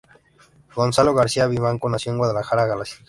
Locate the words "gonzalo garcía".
0.75-1.45